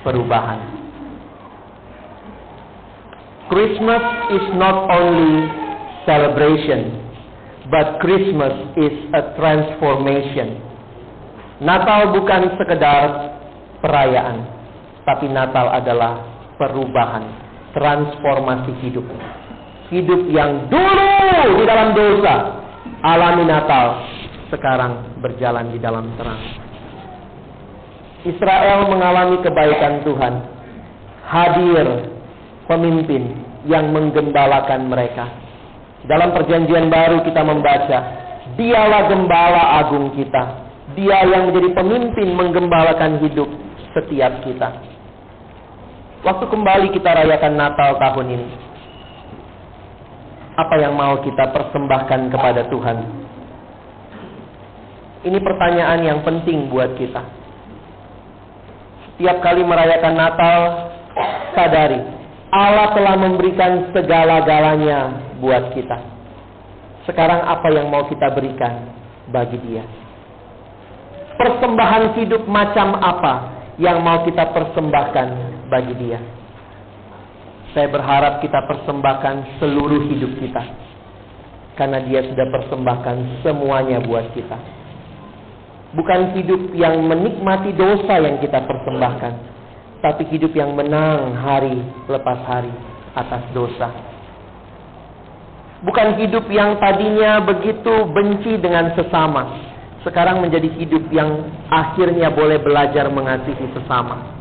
[0.06, 0.62] perubahan.
[3.50, 4.04] Christmas
[4.38, 5.50] is not only
[6.06, 7.02] celebration,
[7.66, 10.62] but Christmas is a transformation.
[11.58, 13.34] Natal bukan sekedar
[13.82, 14.46] perayaan,
[15.02, 16.22] tapi Natal adalah
[16.54, 17.26] perubahan,
[17.74, 19.06] transformasi hidup.
[19.90, 22.34] Hidup yang dulu di dalam dosa,
[23.06, 24.02] alami Natal,
[24.50, 26.65] sekarang berjalan di dalam terang.
[28.26, 30.34] Israel mengalami kebaikan Tuhan.
[31.26, 31.86] Hadir
[32.66, 33.34] pemimpin
[33.66, 35.26] yang menggembalakan mereka.
[36.06, 37.98] Dalam perjanjian baru kita membaca,
[38.54, 40.66] dialah gembala agung kita.
[40.94, 43.50] Dia yang menjadi pemimpin menggembalakan hidup
[43.90, 44.70] setiap kita.
[46.22, 48.48] Waktu kembali kita rayakan Natal tahun ini.
[50.56, 52.98] Apa yang mau kita persembahkan kepada Tuhan?
[55.26, 57.35] Ini pertanyaan yang penting buat kita.
[59.16, 60.60] Setiap kali merayakan Natal,
[61.56, 62.04] sadari
[62.52, 65.96] Allah telah memberikan segala-galanya buat kita.
[67.08, 68.92] Sekarang apa yang mau kita berikan
[69.32, 69.88] bagi dia?
[71.40, 73.34] Persembahan hidup macam apa
[73.80, 75.28] yang mau kita persembahkan
[75.72, 76.20] bagi dia?
[77.72, 80.60] Saya berharap kita persembahkan seluruh hidup kita.
[81.72, 84.75] Karena dia sudah persembahkan semuanya buat kita.
[85.96, 89.32] Bukan hidup yang menikmati dosa yang kita persembahkan.
[90.04, 92.70] Tapi hidup yang menang hari lepas hari
[93.16, 93.88] atas dosa.
[95.80, 99.56] Bukan hidup yang tadinya begitu benci dengan sesama.
[100.04, 104.36] Sekarang menjadi hidup yang akhirnya boleh belajar mengasihi sesama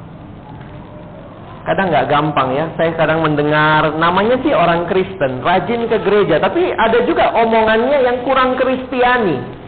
[1.66, 2.66] kadang nggak gampang ya.
[2.78, 8.18] Saya kadang mendengar namanya sih orang Kristen, rajin ke gereja, tapi ada juga omongannya yang
[8.24, 9.65] kurang kristiani.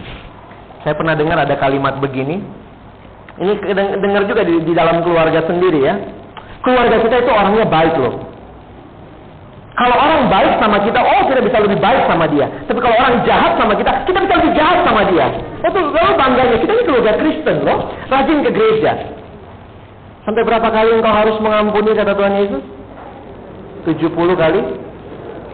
[0.88, 2.40] Saya pernah dengar ada kalimat begini.
[3.44, 3.60] Ini
[4.00, 6.00] dengar juga di, di dalam keluarga sendiri ya.
[6.64, 8.24] Keluarga kita itu orangnya baik loh.
[9.76, 12.48] Kalau orang baik sama kita, oh kita bisa lebih baik sama dia.
[12.72, 15.28] Tapi kalau orang jahat sama kita, kita bisa lebih jahat sama dia.
[15.60, 18.92] Itu lalu bangganya kita ini keluarga Kristen loh, rajin ke gereja.
[20.24, 22.64] Sampai berapa kali engkau harus mengampuni kata Tuhan Yesus?
[23.92, 24.08] 70
[24.40, 24.62] kali?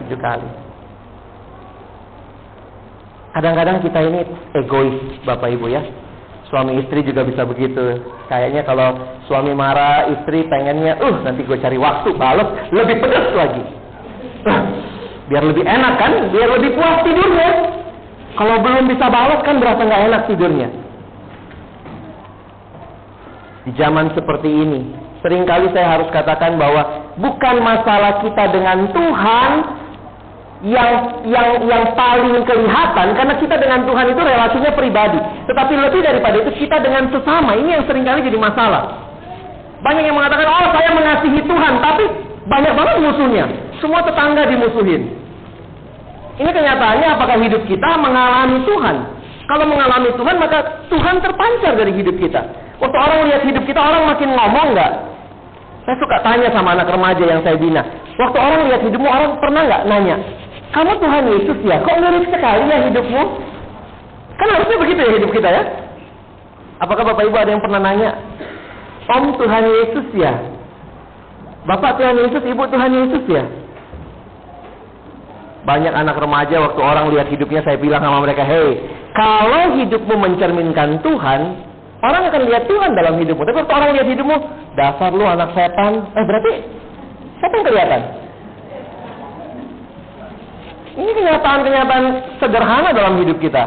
[0.06, 0.48] 7 kali.
[3.34, 4.20] Kadang-kadang kita ini
[4.54, 4.94] egois
[5.26, 5.82] Bapak Ibu ya.
[6.46, 7.98] Suami istri juga bisa begitu.
[8.30, 8.94] Kayaknya kalau
[9.26, 13.64] suami marah, istri pengennya, uh nanti gue cari waktu balas lebih pedas lagi.
[15.26, 17.50] Biar lebih enak kan, biar lebih puas tidurnya.
[18.38, 20.68] Kalau belum bisa balas kan berasa nggak enak tidurnya.
[23.66, 24.94] Di zaman seperti ini,
[25.26, 29.50] sering kali saya harus katakan bahwa bukan masalah kita dengan Tuhan
[30.64, 35.20] yang yang yang paling kelihatan karena kita dengan Tuhan itu relasinya pribadi.
[35.44, 39.04] Tetapi lebih daripada itu kita dengan sesama ini yang sering kali jadi masalah.
[39.84, 42.04] Banyak yang mengatakan, "Oh, saya mengasihi Tuhan," tapi
[42.48, 43.44] banyak banget musuhnya.
[43.84, 45.12] Semua tetangga dimusuhin.
[46.40, 48.96] Ini kenyataannya apakah hidup kita mengalami Tuhan?
[49.44, 52.40] Kalau mengalami Tuhan, maka Tuhan terpancar dari hidup kita.
[52.80, 54.92] Waktu orang lihat hidup kita, orang makin ngomong nggak?
[55.84, 57.84] Saya suka tanya sama anak remaja yang saya bina.
[58.16, 60.16] Waktu orang lihat hidupmu, orang pernah nggak nanya,
[60.74, 61.78] kamu Tuhan Yesus ya?
[61.86, 63.22] Kok mirip sekali ya hidupmu?
[64.34, 65.62] Kan harusnya begitu ya hidup kita ya?
[66.82, 68.18] Apakah Bapak Ibu ada yang pernah nanya,
[69.06, 70.34] Om Tuhan Yesus ya?
[71.64, 73.46] Bapak Tuhan Yesus, Ibu Tuhan Yesus ya?
[75.64, 78.82] Banyak anak remaja waktu orang lihat hidupnya saya bilang sama mereka, hei,
[79.14, 81.40] kalau hidupmu mencerminkan Tuhan,
[82.02, 83.46] orang akan lihat Tuhan dalam hidupmu.
[83.46, 84.36] Tapi kalau orang lihat hidupmu,
[84.74, 86.10] dasar lu anak setan.
[86.18, 86.52] Eh berarti
[87.38, 88.23] siapa yang kelihatan?
[90.94, 92.04] Ini kenyataan-kenyataan
[92.38, 93.66] sederhana dalam hidup kita.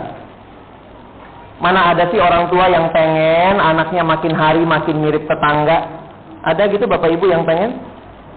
[1.60, 5.90] Mana ada sih orang tua yang pengen anaknya makin hari makin mirip tetangga?
[6.46, 7.82] Ada gitu Bapak Ibu yang pengen?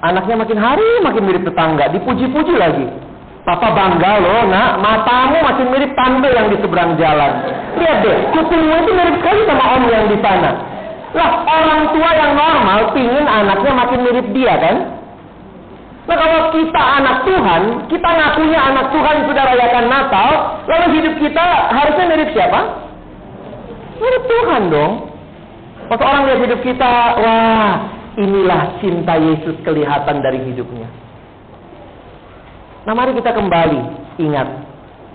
[0.00, 2.88] Anaknya makin hari makin mirip tetangga, dipuji-puji lagi.
[3.44, 4.80] Papa bangga loh, nak.
[4.80, 7.30] Matamu masih mirip tante yang di seberang jalan.
[7.76, 10.50] Lihat deh, kupingmu itu mirip sekali sama om yang di sana.
[11.10, 14.76] Lah, orang tua yang normal pingin anaknya makin mirip dia kan?
[16.08, 20.30] Nah kalau kita anak Tuhan, kita ngakunya anak Tuhan sudah rayakan Natal,
[20.64, 22.60] lalu hidup kita harusnya mirip siapa?
[24.00, 24.92] Mirip Tuhan dong.
[25.90, 27.72] Waktu orang lihat hidup kita, wah
[28.16, 30.88] inilah cinta Yesus kelihatan dari hidupnya.
[32.88, 33.80] Nah mari kita kembali
[34.24, 34.48] ingat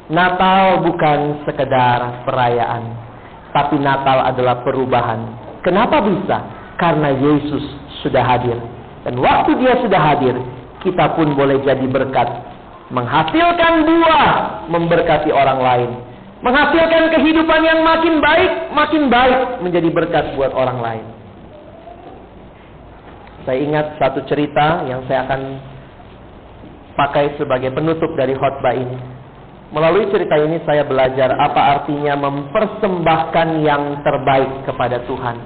[0.06, 2.94] Natal bukan sekedar perayaan
[3.50, 5.34] Tapi Natal adalah perubahan
[5.66, 6.46] Kenapa bisa?
[6.78, 7.66] Karena Yesus
[8.06, 8.54] sudah hadir
[9.02, 10.38] Dan waktu dia sudah hadir
[10.86, 12.30] Kita pun boleh jadi berkat
[12.94, 14.30] Menghasilkan buah
[14.70, 15.92] Memberkati orang lain
[16.46, 21.06] Menghasilkan kehidupan yang makin baik Makin baik menjadi berkat buat orang lain
[23.50, 25.42] Saya ingat satu cerita yang saya akan
[26.96, 28.98] pakai sebagai penutup dari khotbah ini.
[29.76, 35.38] Melalui cerita ini saya belajar apa artinya mempersembahkan yang terbaik kepada Tuhan.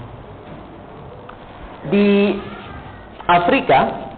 [1.89, 2.38] Di
[3.25, 4.09] Afrika,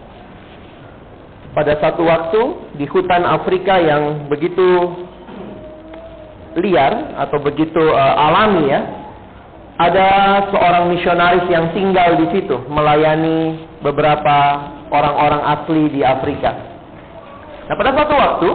[1.52, 2.40] pada satu waktu
[2.80, 4.68] di hutan Afrika yang begitu
[6.56, 8.80] liar atau begitu uh, alami ya,
[9.80, 10.08] ada
[10.52, 14.36] seorang misionaris yang tinggal di situ melayani beberapa
[14.92, 16.52] orang-orang asli di Afrika.
[17.68, 18.48] Nah, pada suatu waktu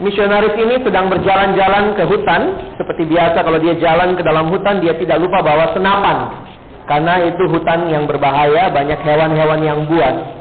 [0.00, 4.96] misionaris ini sedang berjalan-jalan ke hutan, seperti biasa kalau dia jalan ke dalam hutan dia
[4.96, 6.48] tidak lupa bawa senapan.
[6.88, 10.39] Karena itu hutan yang berbahaya, banyak hewan-hewan yang buas.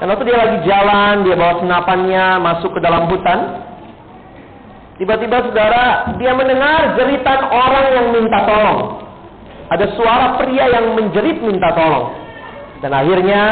[0.00, 3.68] Dan waktu dia lagi jalan, dia bawa senapannya masuk ke dalam hutan.
[4.96, 9.04] Tiba-tiba saudara, dia mendengar jeritan orang yang minta tolong.
[9.68, 12.16] Ada suara pria yang menjerit minta tolong.
[12.80, 13.42] Dan akhirnya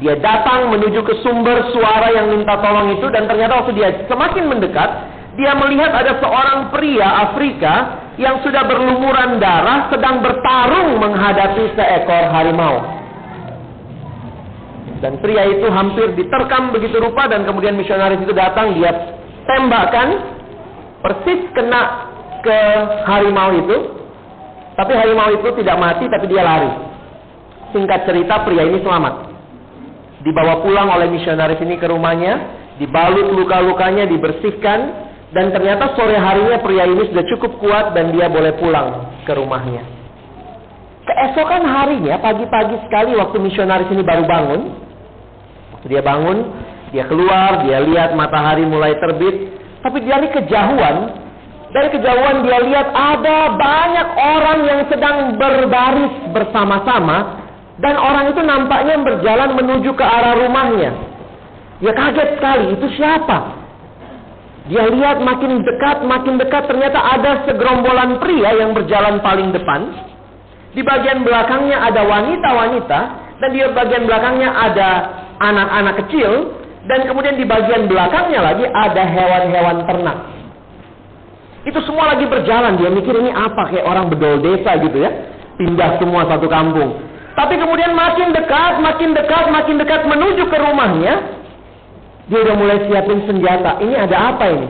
[0.00, 4.44] dia datang menuju ke sumber suara yang minta tolong itu dan ternyata waktu dia semakin
[4.50, 4.90] mendekat,
[5.36, 7.74] dia melihat ada seorang pria Afrika
[8.16, 12.93] yang sudah berlumuran darah sedang bertarung menghadapi seekor harimau.
[15.04, 18.88] Dan pria itu hampir diterkam begitu rupa dan kemudian misionaris itu datang dia
[19.44, 20.16] tembakkan
[21.04, 22.08] persis kena
[22.40, 22.58] ke
[23.04, 23.76] harimau itu.
[24.80, 26.72] Tapi harimau itu tidak mati tapi dia lari.
[27.76, 29.34] Singkat cerita pria ini selamat
[30.24, 32.40] dibawa pulang oleh misionaris ini ke rumahnya,
[32.80, 35.04] dibalut luka-lukanya, dibersihkan,
[35.36, 39.84] dan ternyata sore harinya pria ini sudah cukup kuat dan dia boleh pulang ke rumahnya.
[41.04, 44.60] Keesokan harinya, pagi-pagi sekali waktu misionaris ini baru bangun,
[45.88, 46.48] dia bangun,
[46.94, 49.52] dia keluar, dia lihat matahari mulai terbit,
[49.84, 50.96] tapi dari kejauhan,
[51.74, 57.42] dari kejauhan dia lihat ada banyak orang yang sedang berbaris bersama-sama
[57.82, 60.94] dan orang itu nampaknya berjalan menuju ke arah rumahnya.
[61.82, 63.60] Dia kaget sekali, itu siapa?
[64.70, 69.92] Dia lihat makin dekat, makin dekat ternyata ada segerombolan pria yang berjalan paling depan.
[70.72, 73.00] Di bagian belakangnya ada wanita-wanita
[73.42, 74.90] dan di bagian belakangnya ada
[75.40, 80.18] anak-anak kecil dan kemudian di bagian belakangnya lagi ada hewan-hewan ternak.
[81.64, 85.10] Itu semua lagi berjalan, dia mikir ini apa kayak orang bedol desa gitu ya.
[85.56, 87.00] Pindah semua satu kampung.
[87.34, 91.14] Tapi kemudian makin dekat, makin dekat, makin dekat menuju ke rumahnya,
[92.28, 93.80] dia udah mulai siapin senjata.
[93.80, 94.68] Ini ada apa ini?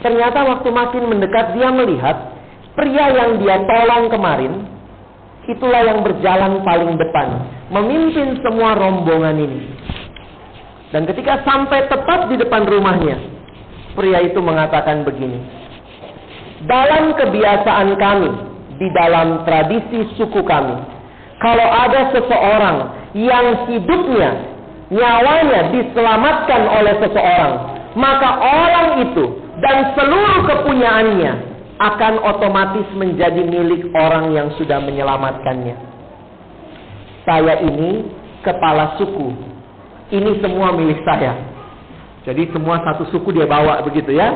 [0.00, 2.16] Ternyata waktu makin mendekat dia melihat
[2.74, 4.52] pria yang dia tolong kemarin,
[5.48, 7.28] itulah yang berjalan paling depan,
[7.68, 9.60] memimpin semua rombongan ini.
[10.94, 13.18] Dan ketika sampai tepat di depan rumahnya,
[13.98, 15.42] pria itu mengatakan begini,
[16.64, 18.30] dalam kebiasaan kami,
[18.78, 20.76] di dalam tradisi suku kami,
[21.42, 22.76] kalau ada seseorang
[23.12, 24.30] yang hidupnya,
[24.88, 27.52] nyawanya diselamatkan oleh seseorang,
[27.98, 29.24] maka orang itu
[29.62, 35.74] dan seluruh kepunyaannya akan otomatis menjadi milik orang yang sudah menyelamatkannya.
[37.26, 38.06] Saya ini
[38.46, 39.34] kepala suku.
[40.12, 41.34] Ini semua milik saya.
[42.24, 44.32] Jadi semua satu suku dia bawa begitu ya.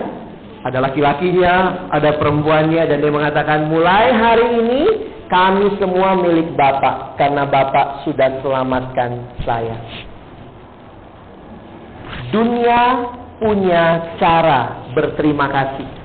[0.67, 4.83] Ada laki-lakinya, ada perempuannya dan dia mengatakan mulai hari ini
[5.31, 9.77] kami semua milik Bapak karena Bapak sudah selamatkan saya.
[12.35, 12.83] Dunia
[13.39, 15.98] punya cara berterima kasih.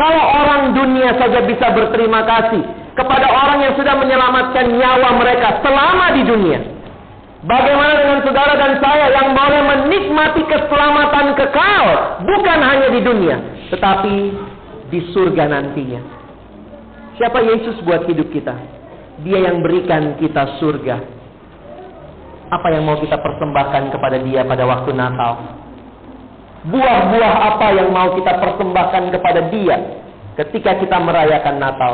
[0.00, 2.64] Kalau orang dunia saja bisa berterima kasih
[2.96, 6.60] kepada orang yang sudah menyelamatkan nyawa mereka selama di dunia.
[7.44, 11.84] Bagaimana dengan saudara dan saya yang boleh menikmati keselamatan kekal
[12.24, 13.36] bukan hanya di dunia,
[13.68, 14.16] tetapi
[14.88, 16.00] di surga nantinya.
[17.20, 18.56] Siapa Yesus buat hidup kita?
[19.20, 20.96] Dia yang berikan kita surga.
[22.48, 25.59] Apa yang mau kita persembahkan kepada dia pada waktu Natal?
[26.60, 29.80] Buah-buah apa yang mau kita persembahkan kepada dia
[30.36, 31.92] ketika kita merayakan Natal?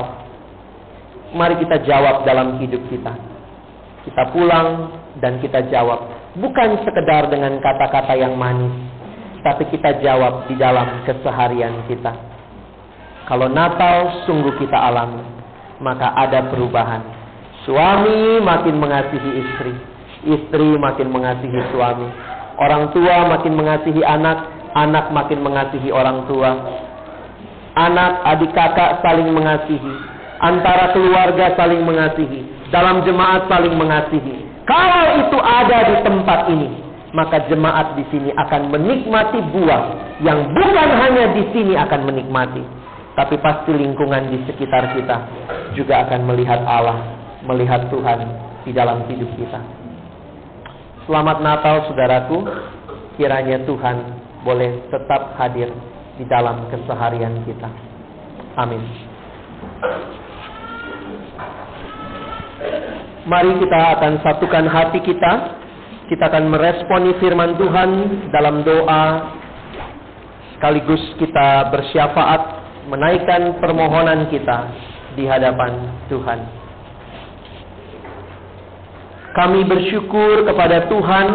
[1.31, 3.15] Mari kita jawab dalam hidup kita.
[4.07, 4.91] Kita pulang
[5.23, 6.11] dan kita jawab.
[6.39, 8.75] Bukan sekedar dengan kata-kata yang manis.
[9.47, 12.14] Tapi kita jawab di dalam keseharian kita.
[13.31, 15.23] Kalau Natal sungguh kita alami,
[15.79, 17.03] maka ada perubahan.
[17.67, 19.75] Suami makin mengasihi istri,
[20.27, 22.07] istri makin mengasihi suami.
[22.57, 26.53] Orang tua makin mengasihi anak, anak makin mengasihi orang tua.
[27.77, 29.93] Anak, adik kakak saling mengasihi.
[30.37, 32.45] Antara keluarga saling mengasihi.
[32.68, 34.45] Dalam jemaat saling mengasihi.
[34.68, 36.68] Kalau itu ada di tempat ini,
[37.14, 39.83] maka jemaat di sini akan menikmati buah
[40.20, 42.66] yang bukan hanya di sini akan menikmati,
[43.14, 45.16] tapi pasti lingkungan di sekitar kita
[45.79, 46.99] juga akan melihat Allah,
[47.47, 48.27] melihat Tuhan
[48.66, 49.62] di dalam hidup kita.
[51.07, 52.43] Selamat Natal saudaraku,
[53.14, 55.74] kiranya Tuhan boleh tetap hadir
[56.14, 57.66] di dalam keseharian kita.
[58.55, 58.80] Amin.
[63.26, 65.32] Mari kita akan satukan hati kita.
[66.07, 67.90] Kita akan meresponi firman Tuhan
[68.30, 69.34] dalam doa.
[70.55, 72.42] Sekaligus kita bersyafaat
[72.86, 74.70] menaikkan permohonan kita
[75.18, 76.38] di hadapan Tuhan.
[79.36, 81.26] Kami bersyukur kepada Tuhan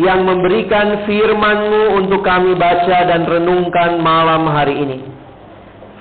[0.00, 4.98] yang memberikan firman-Mu untuk kami baca dan renungkan malam hari ini.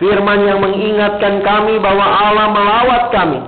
[0.02, 3.40] Firman yang mengingatkan kami bahwa Allah melawat kami,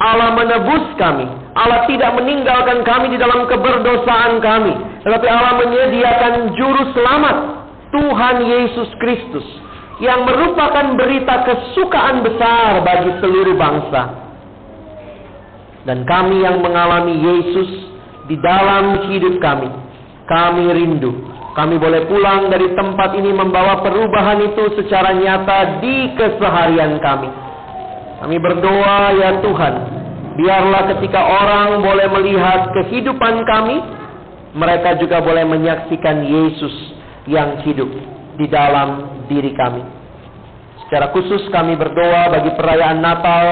[0.00, 4.72] Allah menebus kami, Allah tidak meninggalkan kami di dalam keberdosaan kami,
[5.04, 7.36] tetapi Allah menyediakan juru selamat,
[7.92, 9.44] Tuhan Yesus Kristus,
[10.00, 14.02] yang merupakan berita kesukaan besar bagi seluruh bangsa.
[15.84, 17.70] Dan kami yang mengalami Yesus
[18.24, 19.68] di dalam hidup kami,
[20.30, 21.10] kami rindu.
[21.50, 27.26] Kami boleh pulang dari tempat ini membawa perubahan itu secara nyata di keseharian kami.
[28.22, 29.74] Kami berdoa ya Tuhan,
[30.38, 33.82] biarlah ketika orang boleh melihat kehidupan kami,
[34.54, 36.74] mereka juga boleh menyaksikan Yesus
[37.26, 37.90] yang hidup
[38.38, 39.82] di dalam diri kami.
[40.86, 43.46] Secara khusus kami berdoa bagi perayaan Natal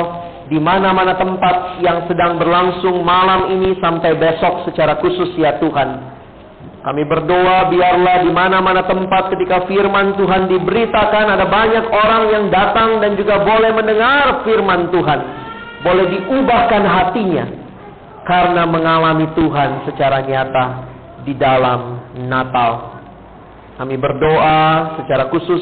[0.49, 6.18] di mana-mana tempat yang sedang berlangsung malam ini sampai besok secara khusus ya Tuhan.
[6.89, 13.05] Kami berdoa biarlah di mana-mana tempat ketika firman Tuhan diberitakan ada banyak orang yang datang
[13.05, 15.21] dan juga boleh mendengar firman Tuhan.
[15.85, 17.45] Boleh diubahkan hatinya
[18.25, 20.65] karena mengalami Tuhan secara nyata
[21.29, 23.05] di dalam Natal.
[23.77, 25.61] Kami berdoa secara khusus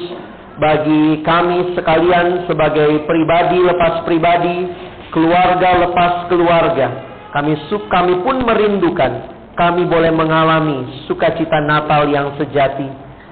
[0.63, 4.71] bagi kami sekalian sebagai pribadi lepas pribadi,
[5.11, 6.87] keluarga lepas keluarga.
[7.35, 7.59] Kami
[7.91, 12.87] kami pun merindukan kami boleh mengalami sukacita Natal yang sejati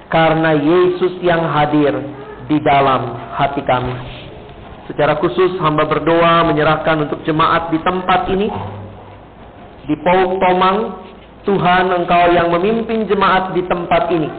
[0.09, 1.93] karena Yesus yang hadir
[2.49, 3.93] di dalam hati kami.
[4.89, 8.49] Secara khusus hamba berdoa menyerahkan untuk jemaat di tempat ini
[9.85, 10.77] di Pauk Tomang
[11.45, 14.29] Tuhan Engkau yang memimpin jemaat di tempat ini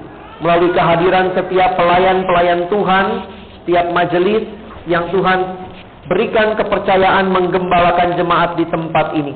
[0.43, 3.07] melalui kehadiran setiap pelayan-pelayan Tuhan,
[3.63, 4.43] setiap majelis
[4.91, 5.39] yang Tuhan
[6.11, 9.35] berikan kepercayaan menggembalakan jemaat di tempat ini.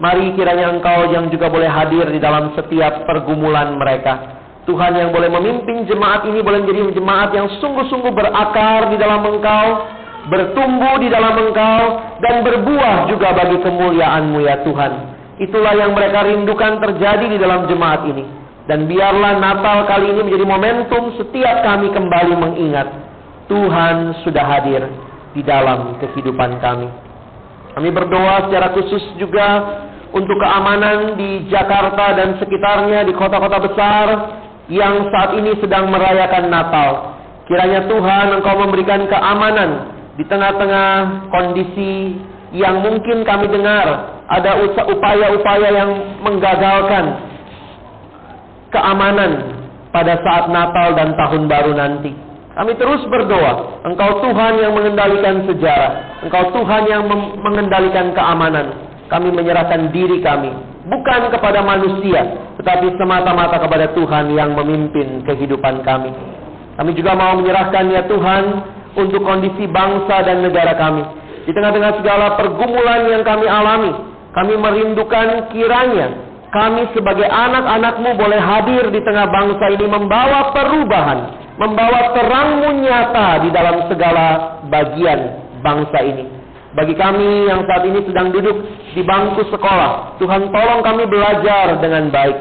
[0.00, 4.40] Mari kiranya engkau yang juga boleh hadir di dalam setiap pergumulan mereka.
[4.64, 9.66] Tuhan yang boleh memimpin jemaat ini boleh menjadi jemaat yang sungguh-sungguh berakar di dalam engkau,
[10.32, 11.82] bertumbuh di dalam engkau,
[12.24, 14.92] dan berbuah juga bagi kemuliaanmu ya Tuhan.
[15.36, 18.24] Itulah yang mereka rindukan terjadi di dalam jemaat ini.
[18.68, 22.88] Dan biarlah Natal kali ini menjadi momentum setiap kami kembali mengingat
[23.50, 24.86] Tuhan sudah hadir
[25.34, 26.86] di dalam kehidupan kami.
[27.74, 29.46] Kami berdoa secara khusus juga
[30.10, 34.06] untuk keamanan di Jakarta dan sekitarnya di kota-kota besar
[34.70, 36.90] yang saat ini sedang merayakan Natal.
[37.50, 40.90] Kiranya Tuhan Engkau memberikan keamanan di tengah-tengah
[41.30, 42.18] kondisi
[42.54, 43.86] yang mungkin kami dengar
[44.30, 45.90] ada upaya-upaya yang
[46.22, 47.04] menggagalkan
[48.70, 49.58] keamanan
[49.90, 52.14] pada saat Natal dan Tahun Baru nanti.
[52.50, 57.06] Kami terus berdoa, Engkau Tuhan yang mengendalikan sejarah, Engkau Tuhan yang
[57.38, 60.54] mengendalikan keamanan, kami menyerahkan diri kami
[60.86, 62.22] bukan kepada manusia,
[62.56, 66.14] tetapi semata-mata kepada Tuhan yang memimpin kehidupan kami.
[66.78, 68.42] Kami juga mau menyerahkan ya Tuhan
[68.96, 71.04] untuk kondisi bangsa dan negara kami.
[71.44, 73.92] Di tengah-tengah segala pergumulan yang kami alami,
[74.32, 81.18] kami merindukan kiranya kami sebagai anak-anakmu boleh hadir di tengah bangsa ini membawa perubahan,
[81.54, 86.39] membawa terangmu nyata di dalam segala bagian bangsa ini.
[86.70, 88.62] Bagi kami yang saat ini sedang duduk
[88.94, 92.36] di bangku sekolah, Tuhan tolong kami belajar dengan baik.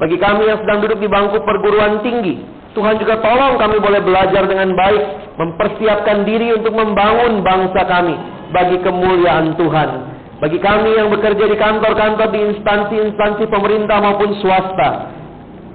[0.00, 2.40] Bagi kami yang sedang duduk di bangku perguruan tinggi,
[2.72, 8.16] Tuhan juga tolong kami boleh belajar dengan baik, mempersiapkan diri untuk membangun bangsa kami
[8.56, 9.88] bagi kemuliaan Tuhan.
[10.40, 15.12] Bagi kami yang bekerja di kantor-kantor di instansi-instansi pemerintah maupun swasta,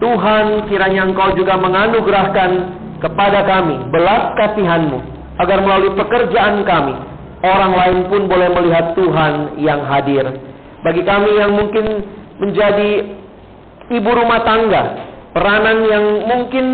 [0.01, 2.51] Tuhan kiranya Engkau juga menganugerahkan
[3.05, 4.97] kepada kami belas kasihanmu
[5.39, 10.25] agar melalui pekerjaan kami orang lain pun boleh melihat Tuhan yang hadir.
[10.83, 11.85] Bagi kami yang mungkin
[12.39, 12.91] menjadi
[13.91, 14.83] ibu rumah tangga,
[15.35, 16.65] peranan yang mungkin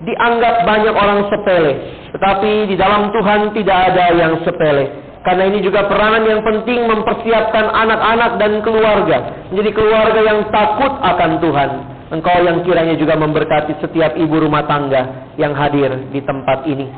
[0.00, 1.72] dianggap banyak orang sepele,
[2.16, 5.10] tetapi di dalam Tuhan tidak ada yang sepele.
[5.20, 11.30] Karena ini juga peranan yang penting mempersiapkan anak-anak dan keluarga menjadi keluarga yang takut akan
[11.44, 11.70] Tuhan.
[12.10, 16.88] Engkau yang kiranya juga memberkati setiap ibu rumah tangga yang hadir di tempat ini.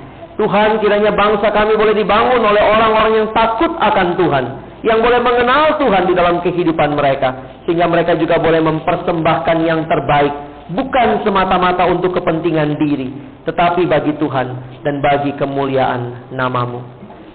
[0.40, 4.44] Tuhan kiranya bangsa kami boleh dibangun oleh orang-orang yang takut akan Tuhan.
[4.82, 7.60] Yang boleh mengenal Tuhan di dalam kehidupan mereka.
[7.68, 10.34] Sehingga mereka juga boleh mempersembahkan yang terbaik
[10.70, 13.12] bukan semata-mata untuk kepentingan diri,
[13.44, 14.46] tetapi bagi Tuhan
[14.86, 16.80] dan bagi kemuliaan namamu.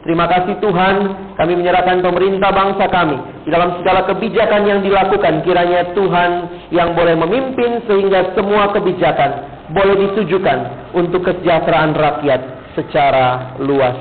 [0.07, 0.95] Terima kasih Tuhan,
[1.35, 5.43] kami menyerahkan pemerintah bangsa kami di dalam segala kebijakan yang dilakukan.
[5.43, 6.31] Kiranya Tuhan
[6.71, 10.59] yang boleh memimpin sehingga semua kebijakan boleh ditujukan
[10.95, 12.39] untuk kesejahteraan rakyat
[12.77, 13.97] secara luas.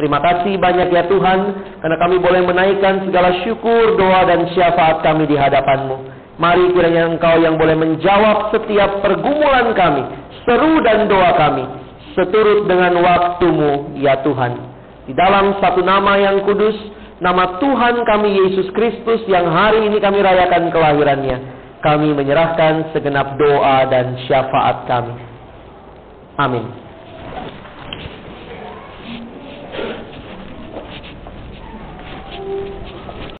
[0.00, 1.40] Terima kasih banyak ya Tuhan,
[1.82, 5.96] karena kami boleh menaikkan segala syukur, doa, dan syafaat kami di hadapan-Mu.
[6.38, 10.06] Mari kiranya Engkau yang boleh menjawab setiap pergumulan kami,
[10.46, 11.66] seru dan doa kami,
[12.14, 14.54] seturut dengan waktu-Mu ya Tuhan.
[15.10, 16.78] Di dalam satu nama yang kudus,
[17.18, 21.36] nama Tuhan kami Yesus Kristus yang hari ini kami rayakan kelahirannya,
[21.82, 25.14] kami menyerahkan segenap doa dan syafaat kami.
[26.38, 26.87] Amin.